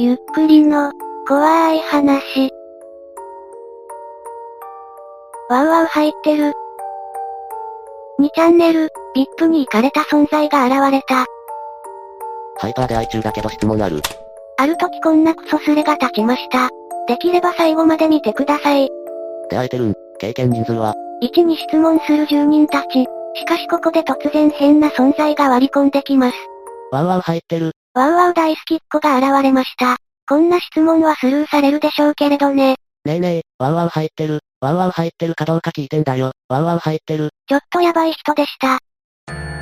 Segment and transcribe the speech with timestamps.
[0.00, 0.92] ゆっくりの、
[1.26, 2.52] 怖い話。
[5.50, 6.52] ワウワウ入ってる。
[8.20, 8.90] 2チャンネル、
[9.40, 11.26] VIP に行かれた存在が現れた。
[12.58, 14.00] ハイパーで愛中だけど質問ある。
[14.58, 16.68] ある時こんなクソスレが立ちました。
[17.08, 18.88] できれば最後まで見てください。
[19.50, 19.94] 出会えてるん？
[20.20, 20.94] 経験人数は、
[21.24, 23.04] 1に質問する住人たち。
[23.34, 26.36] しかしここで突然変な存在が割り込んできます。
[26.92, 27.72] ワウワウ入ってる。
[27.98, 29.96] ワウワウ大好きっ子が現れました。
[30.28, 32.76] こんな質問はスルーされるでしょうけれどね。
[33.04, 34.38] ねえねえ、ワウワウ入ってる。
[34.60, 36.30] ワウワウ入ってるかどうか聞いてんだよ。
[36.48, 37.30] ワウワウ入ってる。
[37.48, 38.78] ちょっとやばい人でした。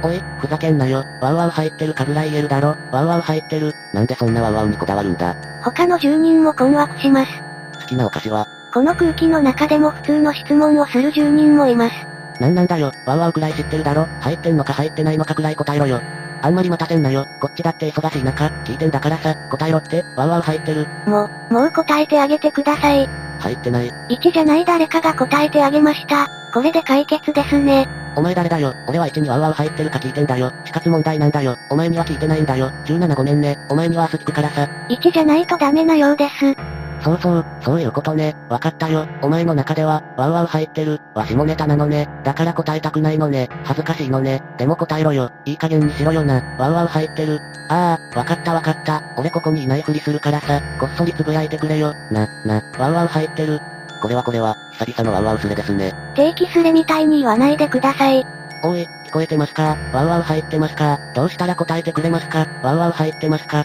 [0.06, 1.02] おい、ふざけんなよ。
[1.22, 2.76] ワウワウ入ってるかぐらい言えるだろ。
[2.92, 3.72] ワウワウ入ってる。
[3.94, 5.34] なんでそんなワウワウにこだわるんだ。
[5.64, 7.32] 他の住人も困惑します。
[7.80, 11.94] 好きなお菓子は、この空気の中でも普通の質問をする住人もいます。
[12.38, 12.92] なんなんだよ。
[13.06, 14.04] ワウワウくらい知ってるだろ。
[14.20, 16.02] 入ってんのか入ってないのかくらい答えろよ。
[16.46, 17.26] あんまり待たせんなよ。
[17.40, 20.86] こっちだって忙しい中、聞いてんだからさ、答えろって、ワウワウ入ってる。
[21.04, 23.08] もう、もう答えてあげてください。
[23.40, 23.90] 入ってない。
[24.10, 26.28] 1じゃない誰かが答えてあげました。
[26.54, 27.88] これで解決ですね。
[28.14, 28.76] お前誰だよ。
[28.86, 30.52] 俺は1にワウワウ入ってるか聞いてんだよ。
[30.64, 31.58] 死活問題なんだよ。
[31.68, 32.70] お前には聞いてないんだよ。
[32.84, 33.58] 17ごめんね。
[33.68, 34.68] お前には明日聞くからさ。
[34.88, 36.75] 1じゃないとダメなようです。
[37.06, 38.34] そうそう、そういうことね。
[38.48, 39.06] わかったよ。
[39.22, 41.00] お前の中では、ワウワウ入ってる。
[41.14, 42.08] わ下ネタなのね。
[42.24, 43.48] だから答えたくないのね。
[43.62, 44.42] 恥ずかしいのね。
[44.58, 45.30] でも答えろよ。
[45.44, 46.42] いい加減にしろよな。
[46.58, 47.38] ワウワウ入ってる。
[47.68, 49.02] ああ、わかったわかった。
[49.16, 50.60] 俺ここにいないふりするからさ。
[50.80, 51.94] こっそりつぶやいてくれよ。
[52.10, 53.60] な、な、ワウワウ入ってる。
[54.02, 55.94] これはこれは、久々のワウワウスレですね。
[56.16, 58.26] 定期スレみたいに言わないでください。
[58.64, 59.76] おい、聞こえてますか？
[59.92, 60.98] ワウワウ入ってますか？
[61.14, 62.48] どうしたら答えてくれますか？
[62.64, 63.64] ワウワウ入ってますか？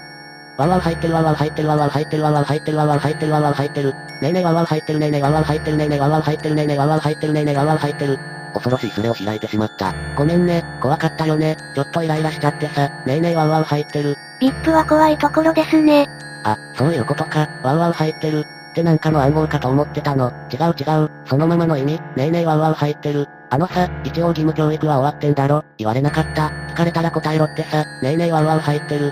[0.61, 3.93] ワウワウ入ってるワウワウ入ってるワウワウ入ってるワウワウ入ってるワウワウ入ってるワウワウ入ってる。
[3.93, 8.19] ねえねえワウワ入ってるねえねえワウワ入ってるねえねえワウワ入ってるねえねえワウワ入ってるねえねえワウワウ入ってる。
[8.53, 9.95] 恐ろしいスレを開いてしまった。
[10.15, 11.57] ごめんね、怖かったよね。
[11.73, 12.89] ちょっとイライラしちゃってさ。
[13.07, 14.15] ねえねえワウワ入ってる。
[14.39, 16.07] VIP は怖いところですね。
[16.43, 17.49] あ、そういうことか。
[17.63, 18.45] ワウワウ入ってる。
[18.71, 20.31] ってなんかの暗号かと思ってたの。
[20.51, 21.09] 違う違う。
[21.25, 21.93] そのままの意味。
[21.95, 23.27] ねえねえワウワウ入ってる。
[23.49, 25.65] あのさ、一応義務教育は終わってんだろ。
[25.79, 26.49] 言われなかった。
[26.69, 27.83] 聞かれたら答えろってさ。
[28.03, 29.11] ねえねえワウワウ入ってる。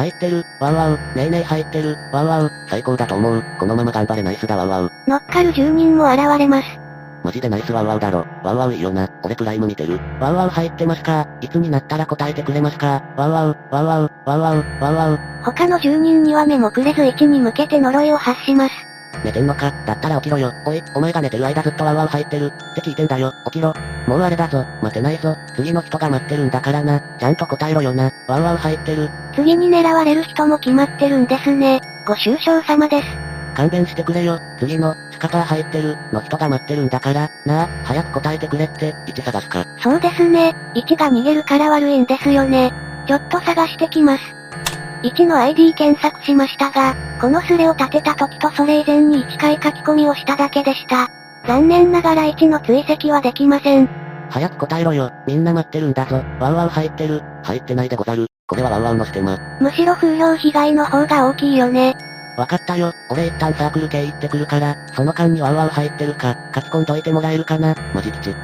[0.00, 3.42] 入ってる、ワウワウ、ねえねえ入ってる、ワウワウ、最高だと思う。
[3.58, 4.90] このまま頑張れナイスだワウワウ。
[5.06, 6.68] 乗っかる住人も現れます。
[7.22, 8.26] マジでナイスワウワウだろ。
[8.42, 9.10] ワウワウいいよな。
[9.22, 10.00] 俺プライム見てる。
[10.18, 11.28] ワウワウ入ってますか？
[11.42, 13.02] いつになったら答えてくれますか？
[13.14, 15.18] ワウワウ、ワウワウ、ワウワウ、ワウワウ。
[15.44, 18.74] 他の住人には目もくれず1に向けて呪いを発します。
[19.22, 19.70] 寝てんのか？
[19.86, 20.50] だったら起きろよ。
[20.64, 22.46] おい、お前が寝てる間ずっとワウワウ入ってる。
[22.72, 23.34] って聞いてんだよ。
[23.44, 23.74] 起きろ。
[24.06, 24.64] もうあれだぞ。
[24.82, 25.36] 待てないぞ。
[25.56, 27.02] 次の人が待ってるんだからな。
[27.18, 28.10] ちゃんと答えろよな。
[28.28, 29.10] ワウワウ入ってる。
[29.40, 31.80] 次に狙われる人も決まってるんですね。
[32.06, 33.06] ご愁傷様です。
[33.54, 34.38] 勘弁してくれよ。
[34.58, 39.64] 次の、スカパー入ってる、の人が待ってるんだから、なあ、早く答えてくれって、1探すか。
[39.82, 40.54] そうですね。
[40.74, 42.72] 1が逃げるから悪いんですよね。
[43.06, 44.22] ちょっと探してきます。
[45.04, 51.08] 1の ID 検索しましたが、このスレを立てた時とそれ以前に1回書き込みをしただけでした。
[51.46, 53.88] 残念ながら1の追跡はできません。
[54.28, 55.10] 早く答えろよ。
[55.26, 56.22] みんな待ってるんだぞ。
[56.38, 57.22] ワウワウ入ってる。
[57.42, 58.26] 入ってないでござる。
[58.50, 59.38] これはワウワウのステマ。
[59.60, 61.96] むしろ風評被害の方が大きいよね。
[62.36, 62.92] わかったよ。
[63.08, 67.76] 俺一旦サークル系行ってくるから、その間にワウワウ入ってるか、書き込んどいてもらえるかな。
[67.94, 68.34] マジ吉。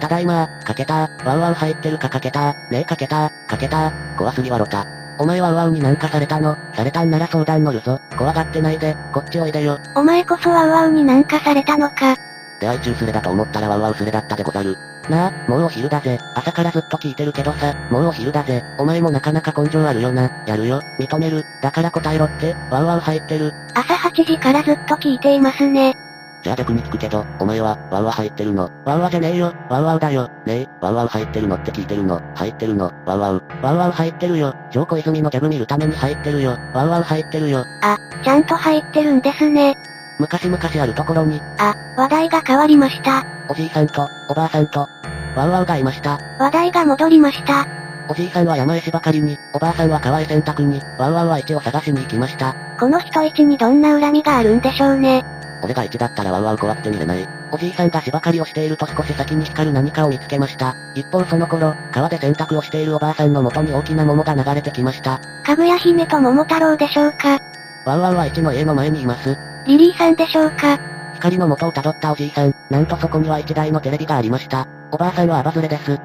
[0.00, 4.84] ただいま、かけたワウワウ入ってるかかけたねえかけたかけた怖すぎわろた。
[5.18, 6.56] お前ワウワウになんかされたの？
[6.74, 8.00] されたんなら相談乗るぞ。
[8.18, 9.78] 怖がってないで、こっちおいでよ。
[9.94, 12.16] お前こそワウワウになんかされたのか。
[12.62, 14.76] 出会い中スレだと思ったらワウワウスレだったでござる。
[15.10, 16.16] なあ、もうお昼だぜ。
[16.36, 18.62] 朝からずっと聞いてるけどさ、もうお昼だぜ。
[18.78, 20.30] お前もなかなか根性あるよな。
[20.46, 20.80] やるよ。
[21.00, 21.44] 認める。
[21.60, 23.52] だから答えろって、ワウワウ入ってる。
[23.74, 25.96] 朝8時からずっと聞いていますね。
[26.44, 28.70] じゃあ逆に聞くけど、お前は、ワウワウ入ってるの。
[28.84, 29.52] ワウワウじゃねえよ。
[29.68, 30.30] ワウワウだよ。
[30.46, 32.22] ねえ、ワウワウ入ってるのって聞いてるの。
[32.36, 32.92] 入ってるの。
[33.04, 33.42] ワウワウ。
[33.60, 34.54] ワウワウ入ってるよ。
[34.70, 36.56] 超小泉のギャグ見るために入ってるよ。
[36.74, 37.64] ワウワウ入ってるよ。
[37.82, 39.74] あ、ちゃんと入ってるんですね。
[40.22, 43.26] 昔々あるところに、あ、話題が変わりました。
[43.48, 44.88] おじいさんと、おばあさんと、
[45.34, 46.20] ワウワウがいました。
[46.38, 47.66] 話題が戻りました。
[48.08, 52.54] おじいさんは山へしばかりに、おばあさんは川へ洗濯に、ワウワウは市を探しに行きました。
[52.78, 55.24] この人一にどんな恨みがあるんでしょうね。
[55.60, 57.28] 俺が1だったらワウワウ怖くて見れない。
[57.50, 60.76] おじいさんが芝刈りをしていると少し先に光る何かを見つけました。
[60.94, 65.20] 一方その頃、川で洗濯をしているおばあさんの元に大きな桃が流れてきました。
[65.42, 67.40] かぐや姫と桃太郎でしょうか。
[67.84, 69.36] ワウワウは1の家の前にいます。
[69.66, 70.78] リリーさんでしょうか？
[71.14, 74.66] 光の元をたどったおじいさん、なんとそこには一台のテレビがありました。
[74.90, 75.98] おばあさんはアバズレです。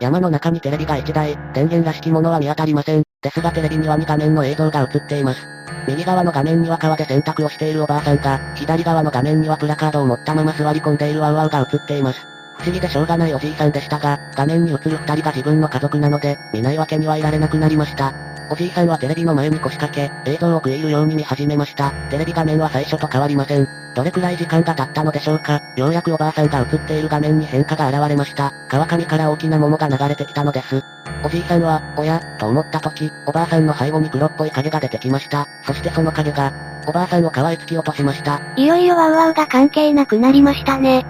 [0.00, 3.02] 山の中にテレビが1台、電源らしきものは見当たりません。
[3.22, 5.40] ですがテレビには2画面の映像が映っています。
[5.88, 12.20] 右側の画面には川で洗濯をしているおばあさんが、左側の画面にはプラカードを持ったまま座り込んでいるワウワウが映っています。
[12.58, 18.12] 不思議でしょうがないおじいさんでしたが、画面に映る二人が自分の家族なので、見ないわけにはいられなくなりました。
[18.52, 21.92] おじいさんはテレビの前に腰掛け、映像を食い入るように見始めました。
[22.10, 23.68] テレビ画面は最初と変わりません。
[23.94, 28.52] どれくらい時間が経ったのでしょうかようやくおばあさんが映っている画面に変化が現れました。
[28.68, 30.82] 川上から大きな桃が流れてきたのです。
[31.22, 35.46] おじいさんは、おや、と思った時、おばあさんの背後に黒っぽい影が出てきました。
[35.64, 36.52] そしてその影が、
[36.88, 38.40] おばあさんを川へ突き落としました。
[38.56, 41.06] いよいよワウワウが関係なくなりましたね。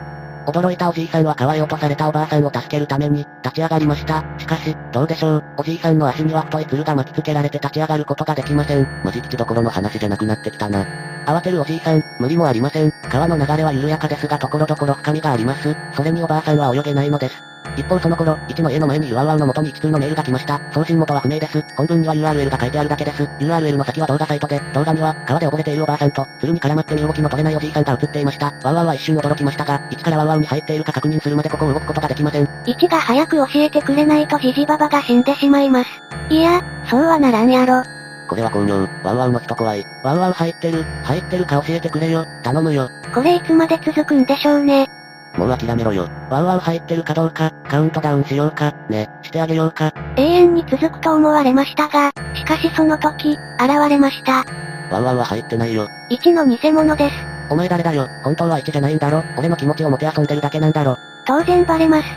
[0.51, 4.25] 驚いたおじいさんは川へ落とされたおばあさんを助けるために、立ち上がりました。
[4.39, 8.87] しかし、どうでしょう、おじいさんの足には太い鶴が巻きつけられて立ち上がることができません。
[9.05, 10.87] マジ吉どころの話じゃなくなってきたな。
[11.27, 12.93] 慌てるおじいさん、無理もありません。
[13.11, 15.77] 川の流れは緩やかですがところどころ深みがあります。
[15.95, 17.50] それにおばあさんは泳げないのです。
[17.77, 20.61] 一方その頃、一の家の前にいるワウワウの元に一通のメールが来ました。
[20.73, 21.65] 送信元は不明です。
[21.77, 23.23] 本文には URL が書いてあるだけです。
[23.39, 28.53] URL の先は動画サイトで、動画には、川で溺れているおばあさんと、鶴に絡まって身動きの取れないおじいさんが映っていました。
[28.63, 32.49] ワウワウは一瞬驚きましたが、一からワウワウに入っているか確認するまでここを動くことができません。
[32.67, 35.91] 一が早く教えてくれないとジジババが死んでしまいます。
[36.29, 37.83] いや、そうはならんやろ。
[38.29, 38.89] これは巧妙。
[39.03, 39.85] ワウワウの人怖い。
[40.05, 40.85] ワウワウ入ってる。
[41.03, 42.27] 入ってるか教えてくれよ。
[42.45, 42.89] 頼むよ。
[43.13, 44.89] これいつまで続くんでしょうね。
[45.37, 46.09] もう諦めろよ。
[46.29, 49.93] ワウワウ入ってるかどうか、カウントダウンしようか、ね、してあげようか。
[50.17, 54.45] 永遠に続くと思われましたが、しかしその時、現れました。
[54.91, 55.87] ワウワウは入ってないよ。
[56.11, 57.15] 1の偽物です。
[57.49, 58.09] お前誰だよ。
[58.23, 59.23] 本当は1じゃないんだろ。
[59.39, 60.97] 俺の気持ちをもて遊んでるだけなんだろ。
[61.27, 62.09] 当然バレます。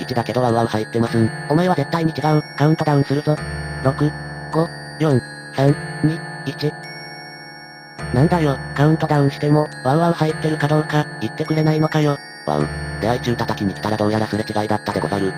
[0.00, 1.30] 1だけどワウワウ入ってますん。
[1.48, 2.42] お前は絶対に違う。
[2.56, 3.36] カウントダウンするぞ。
[3.84, 4.12] 6、
[4.52, 4.68] 5、
[5.00, 5.20] 4、
[5.54, 6.72] 3、2、1。
[8.14, 12.18] なんだよ、カウントダウンしても、ワウワウ入ってるかどうか、言ってくれないのかよ。
[12.46, 12.66] ワウ。
[13.00, 15.32] 出会い中叩きに来たらどうやらすれ違いだったでござる。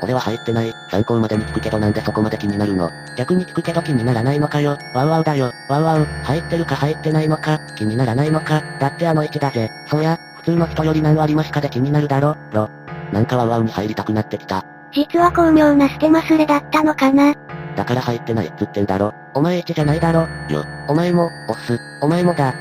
[0.00, 0.72] 俺は入ってない。
[0.90, 4.76] 参考までに聞くけどなんでそこまで気になるの逆に聞くけど気にならないのかよ。
[4.94, 5.52] ワウワウだよ。
[5.68, 6.04] ワウワウ。
[6.04, 8.62] 入ってるか入ってないのか、気にならないのか。
[8.80, 9.70] だってあの位置だぜ。
[9.88, 12.36] そうや、普通の人より何割増しかで気になるだろ。
[12.52, 12.70] ろ。
[13.12, 14.64] なんかワウワウに入りたくなってきた。
[14.92, 17.34] 実は巧妙な捨て忘れだったのかな。
[17.76, 19.14] だから入ってないっつってんだろ。
[19.34, 20.26] お前1じゃないだろ。
[20.48, 20.64] よ。
[20.88, 21.78] お前も、オス。
[22.02, 22.54] お前もだ。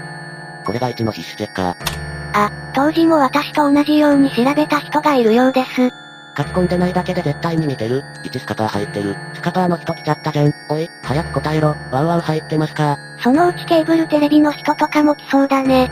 [0.66, 2.07] これが1の必死チェッカー。
[2.38, 5.90] あ、当時も私と同じように調べた人がいるようです。
[6.38, 8.04] 書き込んでないだけで絶対に見てる。
[8.24, 9.16] 1スカパー入ってる。
[9.34, 10.54] スカパーの人来ちゃったじゃん。
[10.70, 11.76] おい、早く答えろ。
[11.92, 13.00] ワウワウ入ってますか？
[13.24, 15.90] そのうちケーブルテレビの人とかも来そうだね。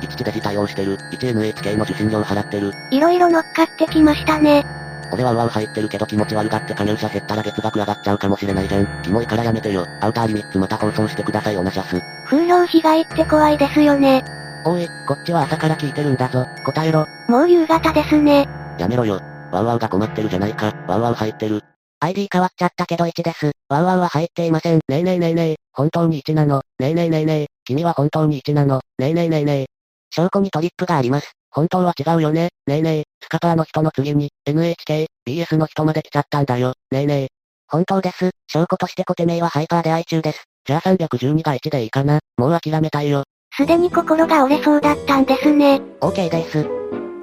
[0.00, 0.96] 1地デジ対応してる。
[1.10, 2.70] 1NHK の受信料払ってる。
[2.92, 4.64] いろいろ乗っかってきましたね。
[5.10, 9.02] 俺はワウワウ入ってるけど気持ち悪がって加入者減ったら月額上がっちゃうかもしれないじゃん。
[9.02, 9.84] キモいからやめてよ。
[10.00, 12.00] アウターリミッツまた放送してくださいオナシャス。
[12.26, 14.22] 風評被害って怖いですよね。
[14.64, 16.44] おい、こっちは朝から聞いてるんだぞ。
[16.64, 17.06] 答えろ。
[17.28, 18.48] もう夕方ですね。
[18.78, 19.20] やめろよ。
[19.52, 20.74] ワウワウが困ってるじゃないか。
[20.86, 21.62] ワウワウ入ってる。
[22.00, 23.52] ID 変わっちゃったけど1です。
[23.68, 24.80] ワウワウは入っていません。
[24.88, 25.56] ねえねえねえねえ。
[25.72, 26.62] 本当に1なの。
[26.78, 27.46] ねえねえねえねえ。
[27.64, 28.80] 君は本当に1なの。
[28.98, 29.66] ねえねえねえねえ。
[30.10, 31.32] 証拠にトリップがあります。
[31.50, 32.50] 本当は違うよね。
[32.66, 33.04] ねえねえ。
[33.22, 36.74] スカパーの人の次に、NHK、BS の人まで来ちゃったんだよ。
[36.90, 37.28] ねえねえ。
[37.66, 38.30] 本当です。
[38.46, 40.44] 証拠としてコテメイはハイパー出会い中です。
[40.64, 42.20] じゃあ312が1でいいかな。
[42.36, 43.24] もう諦めたいよ。
[43.58, 45.82] すでに心が折れそうだったんですね。
[46.00, 46.64] OK です。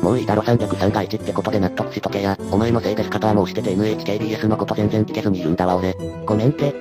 [0.01, 2.37] もういいだろ303が1ってことで納得しとけや。
[2.51, 5.93] お前のせいでスカパーも押してて NHKBS のこと全然聞けずにいるんだわ俺。
[6.25, 6.75] ごめんて。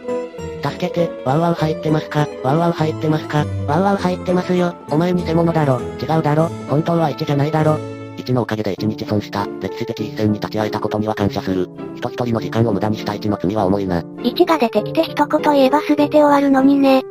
[0.60, 2.26] 助けて、ワウワウ入ってますか？
[2.42, 3.46] ワウワウ入ってますか？
[3.68, 4.74] ワウワウ入ってますよ。
[4.90, 5.80] お前偽物だろ。
[5.80, 6.48] 違うだろ。
[6.68, 7.74] 本当は1じゃないだろ。
[8.16, 9.46] 1のおかげで1日損した。
[9.60, 11.68] 歴史的一戦に立ち会えたことには感謝する。
[11.94, 14.00] 人一人の時間を無駄にした1の罪は重いな。
[14.00, 17.04] 1が出てきて一言言えば全て終わるのにね。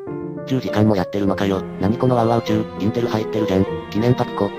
[0.47, 1.61] 10時間もやってるのかよ。
[1.79, 3.65] 何このワウワウ中、インテル入ってるじゃん。
[3.89, 4.49] 記念パピコ。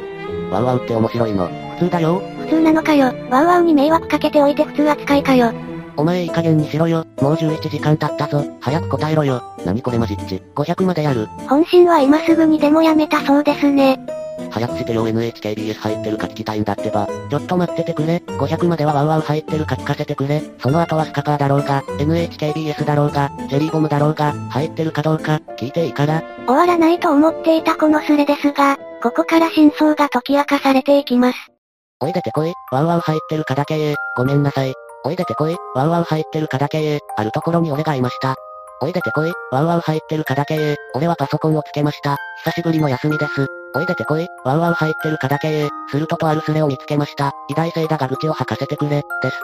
[0.51, 1.49] ワウワウって面白いの。
[1.79, 2.23] 普通だよ。
[2.41, 3.13] 普通なのかよ。
[3.31, 5.53] ワウワウに迷惑かけておいて普通扱いかよ。
[5.97, 7.07] お前いい加減にしろよ。
[7.21, 8.45] もう11時間経ったぞ。
[8.61, 9.43] 早く答えろよ。
[9.65, 10.43] 何これマジッチ。
[10.55, 11.29] 500までやる。
[11.49, 14.24] 本心は今すぐにでもやめたそうですね。
[14.51, 17.09] 早くしてよ NHKBS 入ってるか聞きたいんだってば。
[17.31, 18.23] ちょっと待っててくれ。
[18.27, 20.43] 500まではワウワウ入ってるか聞かせてくれ。
[20.59, 26.23] その後はスカパーだろうが、NHKBS だろうが、ジェリーボムだろうが、入ってるかどうか、聞いていいから。
[26.47, 31.39] 終わらないと思っていたこのスレですが、ここから真相が解き明かされていきます。
[32.01, 32.53] おい出てこい。
[32.73, 34.73] ワウワウ入ってるかだけえごめんなさい。
[35.05, 35.57] おい出てこい。
[35.75, 38.35] ワウワウ入ってるかだけえあるところに俺がいました。
[38.81, 39.33] おい出てこい。
[39.51, 42.17] ワウワウ入ってるかだけえ俺はパソコンをつけました。
[42.45, 43.64] 久しぶりの休みです。
[43.77, 44.29] おい出てこい。
[44.45, 47.33] ワウワウ入ってるかだけえするととあるスレを見つけました。
[47.49, 48.91] 偉大性だが口を吐かせてくれ。
[48.91, 49.39] です。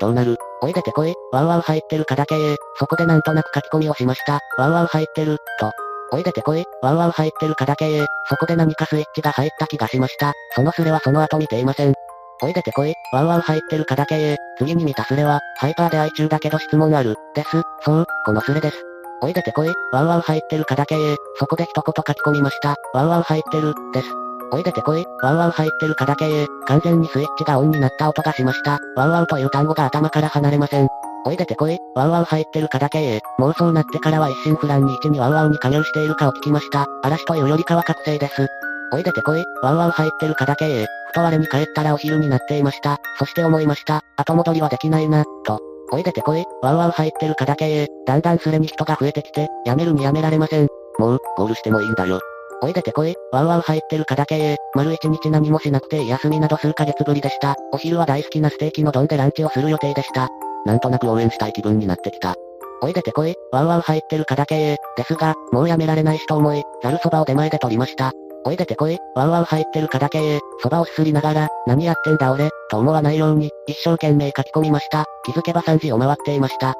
[0.00, 0.36] どうなる？
[0.62, 1.14] おい出てこい。
[1.32, 4.40] ワウワウ入ってるかだけえそこでなんとなく書き込みをしました。
[4.56, 5.70] ワウワウ入ってる、と。
[6.10, 10.32] おい出てこい、ワウワウ入ってるかだけへ、そこで何かスイッチが入った気がしました。
[10.54, 11.94] そのスレはその後見ていません。
[12.42, 18.87] おい出てこい、ワウワウ入ってるかだけへ、次に見たスレは、ハイパーで愛中だけど質問ある、です、そう、このスレです。
[19.20, 22.76] おい出てこい、ワウワウ入ってるかだけへ、そこで一言書き込みました。
[22.94, 24.08] ワウワウ入ってる、です。
[24.52, 28.78] おい出てこい、ワウワウ入ってるかだけへ、完全にスイッチがオンになった音がしました。
[28.96, 30.88] ワウワウという単語が頭から離れません。
[31.26, 36.86] おい出てこい、ワウワウ入ってるかだけへ、もうそうなってからは一心不乱に1にワウワウに加入しているかを聞きました。
[37.02, 38.46] 嵐というよりかは覚醒です。
[38.92, 42.98] おい出てこい、ワウワウ入ってるかだけへ、ふと我に帰ったらお昼になっていました。
[43.18, 44.02] そして思いました。
[44.16, 45.67] 後戻りはできないな、と。
[45.90, 50.68] おい出てこい、ワウワウ入ってるかだけへ、だんだんすれに人が増えてきて、やめるにやめられません。
[50.98, 52.20] もう、ゴールしてもいいんだよ。
[52.60, 57.54] おい出てこい、ワウワウ入ってるかだけへ、丸一日何もしなくて休みなど数ヶ月ぶりでした。
[57.72, 60.28] お昼は大好きなステーキの丼でランチをする予定でした。
[60.66, 62.34] なんとなく応援したい気分になってきた。
[62.82, 68.12] おい出てこい、ワウワウ入ってるかだけへ、ですが、もうやめられないしと思い、ざるそばを出前で取りました。
[68.48, 75.04] おい出てこい、ワウワウ入ってるかだけへ、そばをすすりながら、何やってんだ俺、と思わないように、一生懸命書き込みました。
[75.26, 76.74] 気づけば3時を回っていました。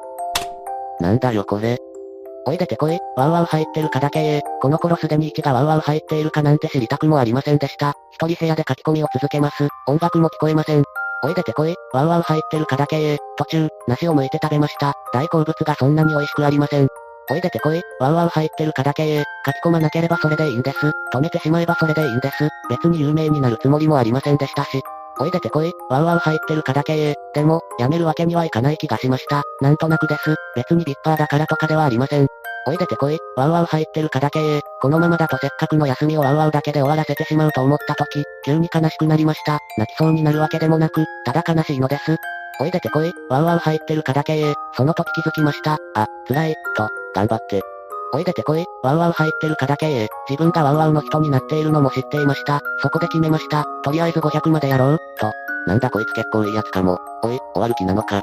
[0.99, 1.77] なんだよこれ。
[2.47, 7.93] おい出てこい、ワウワウ入ってるかだけへ、この頃すでに1がワウワウ入っているかなんて知りたくもありませんでした。
[8.13, 9.67] 一人部屋で書き込みを続けます。
[9.85, 10.83] 音楽も聞こえません。
[11.23, 14.95] おい出てこい、ワウワウ入ってるかだけへ、途中、梨を剥いて食べました。
[15.13, 16.87] 大好物がそんなに美味しくありません。
[17.31, 20.91] おい出てこい、ワウワウ入ってるかだけへ、書き込まなければそれでいいんです。
[21.13, 22.49] 止めてしまえばそれでいいんです。
[22.69, 24.81] 別に有名になるつもりもありませんでしたし。
[25.21, 29.43] おい出てこい、ワウワウ入ってるかだけへ、でも、やめるわけにはいかない気がしました。
[29.61, 30.35] なんとなくです。
[30.55, 32.27] 別にビッパーだからとかではありません。
[32.67, 39.59] おい出てこい、ワウワウ入ってるかだけへ、このままだとせっかくの休みをワウワウだけで終わらせてしまうと思った時、急に悲しくなりました。
[39.77, 42.15] 泣きそうになるわけでもなく、ただ悲しいのです。
[42.61, 45.77] おい出てこい、ワウワウ入ってるかだけへ、その時気づきました。
[45.95, 47.61] あ、辛い、と、頑張って。
[48.11, 52.59] おい出てこい、ワウワウ入ってるかだけへ、自分がワウワウの人になっているのも知っていました。
[52.81, 53.65] そこで決めました。
[53.83, 55.31] とりあえず500までやろう、と。
[55.67, 56.97] なんだこいつ結構いいやつかも。
[57.23, 58.21] おい、終わる気なのか。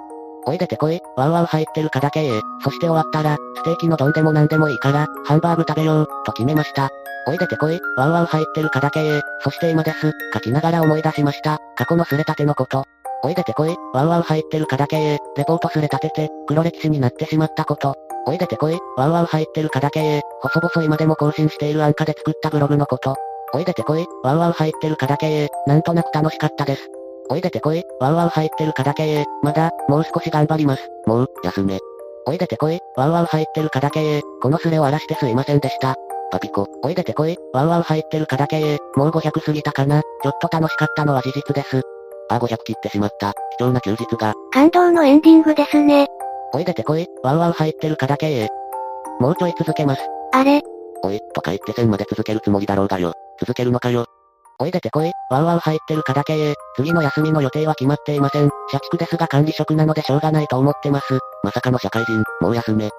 [0.49, 6.89] おい出てこい、ワウワウ入ってるかだけへ、そして終わったら、ステーキの丼でも何でもいいから、ハンバーグ食べよう、と決めました。
[7.29, 11.59] おい出てこい、ワウワウ入ってるかだけへ、そして今です、書きながら思い出しました。
[11.77, 12.85] 過去のすれたてのこと。
[13.25, 17.97] おい出てこい、ワウワウ入ってるかだけへ、レポートすれ立てて、黒歴史になってしまったこと。
[18.29, 23.15] おい出てこい、ワウワウ入ってるかだけへ、細々今でも更新している安価で作ったブログのこと。
[23.55, 26.89] おい出てこい、ワウワウ入ってるかだけへ、なんとなく楽しかったです。
[27.31, 30.89] おい出てこい、ワウワウ入ってるかだけへ、まだ、もう少し頑張ります。
[31.07, 31.79] もう、休め。
[32.27, 35.95] おい出てこい、ワウワウ入ってるかだけへ、このスレを荒らしてすいませんでした。
[36.33, 36.67] パピコ。
[36.83, 40.03] おい出てこい、ワウワウ入ってるかだけへ、もう500過ぎたかな。
[40.03, 41.83] ちょっと楽しかったのは事実です。
[42.29, 43.35] あ、500切ってしまった。
[43.59, 44.35] 貴重な休日が。
[44.53, 46.09] 感動のエンディングですね。
[46.53, 48.49] おい出てこい、ワウワウ入ってるかだけへ。
[49.21, 50.03] もうちょい続けます。
[50.33, 50.63] あれ？
[51.03, 53.13] おい、とか言って1000まで続けるつもりだろうがよ。
[53.41, 54.07] 続けるのかよ。
[54.59, 56.55] おい出てこい、ワウワウ入ってるかだけへ。
[56.77, 58.49] 次の休みの予定は決まっていません。
[58.71, 61.19] 社畜ですが管理職なのでしょうがないと思ってます。
[61.43, 62.91] まさかの社会人、もう休め。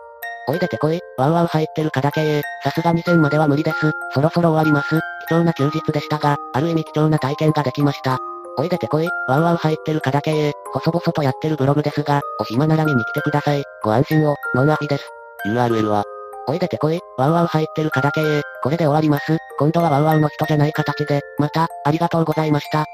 [0.50, 2.42] おい出てこい、ワウワウ入ってるかだけへ。
[2.63, 3.92] さすが2000までは無理です。
[4.13, 5.00] そろそろ終わります。
[5.27, 8.20] 貴重な休日でしたが、ある意味貴重な体験ができました。
[8.60, 10.54] おい出てこい、ワウワウ入ってるかだけへ。
[10.74, 13.64] 細々とやってるブログですが、お暇なら見に来てください。
[13.84, 15.10] ご安心を、ノンアフィです。
[15.48, 16.04] URL は、
[16.48, 18.42] おい出てこい、ワウワウ入ってるかだけへ。
[18.64, 19.38] これで終わります。
[19.60, 22.86] 今度はワウワウの人じゃない形で、また、ありがとうございました。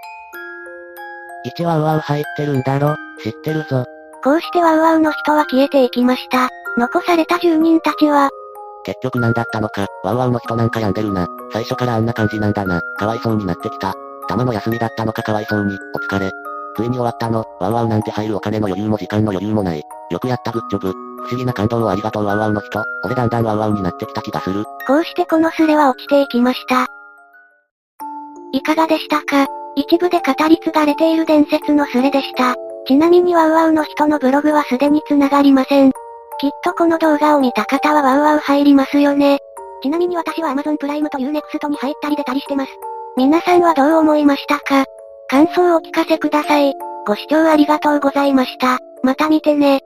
[1.60, 3.86] 1ワウワウ入ってるんだろ、知ってるぞ。
[4.24, 6.50] こうしてワウワウの人は消えていきました。
[6.78, 8.30] 残された住人たちは、
[8.86, 11.28] 結局何だったのか、ワウワウの人なんか病んでるな。
[11.52, 12.82] 最初からあんな感じなんだな。
[12.98, 13.94] かわいそうになってきた。
[14.28, 16.32] たまの休みだったのかかわいそうに、お疲れ。
[16.76, 19.82] ついに終わったの、ワウワウなんて入るお金の余裕も時間の余裕もない。
[20.12, 20.92] よくやったグッジョブ。
[20.92, 22.84] 不思議な感動をありがとうワウワウの人。
[23.06, 24.66] 俺だんだんワウワウになってきた気がする。
[24.88, 26.88] こうしてこのスレは落ちていきました。
[28.52, 29.48] いかがでしたか？
[29.76, 32.56] 一部で語り継がれている伝説のスレでした。
[32.86, 35.92] ちなみにワウワウの人のブログはすでに繋がりません。
[36.40, 39.40] きっとこの動画を見た方はワウワウ入りますよね。
[39.82, 42.72] ちなみに私は Amazon プライムというネクストに入ったり出たりしてます。
[43.16, 44.86] 皆さんはどう思いましたか？
[45.30, 46.74] 感想をお聞かせください。
[47.06, 48.80] ご視聴ありがとうございました。
[49.04, 49.82] また見てね。